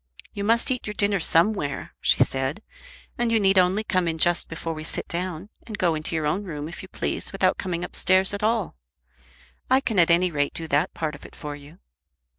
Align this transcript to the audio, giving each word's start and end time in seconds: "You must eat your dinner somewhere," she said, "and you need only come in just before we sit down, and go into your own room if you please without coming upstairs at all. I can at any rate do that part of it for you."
"You 0.33 0.43
must 0.43 0.71
eat 0.71 0.87
your 0.87 0.95
dinner 0.95 1.19
somewhere," 1.19 1.93
she 2.01 2.23
said, 2.23 2.63
"and 3.19 3.31
you 3.31 3.39
need 3.39 3.59
only 3.59 3.83
come 3.83 4.07
in 4.07 4.17
just 4.17 4.49
before 4.49 4.73
we 4.73 4.83
sit 4.83 5.07
down, 5.07 5.49
and 5.67 5.77
go 5.77 5.93
into 5.93 6.15
your 6.15 6.25
own 6.25 6.43
room 6.43 6.67
if 6.67 6.81
you 6.81 6.87
please 6.89 7.31
without 7.31 7.59
coming 7.59 7.83
upstairs 7.83 8.33
at 8.33 8.41
all. 8.41 8.77
I 9.69 9.79
can 9.79 9.99
at 9.99 10.09
any 10.09 10.31
rate 10.31 10.55
do 10.55 10.67
that 10.69 10.95
part 10.95 11.13
of 11.13 11.23
it 11.23 11.35
for 11.35 11.55
you." 11.55 11.77